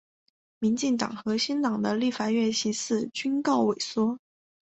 [0.57, 4.17] 民进党和新党的立法院席次均告萎缩。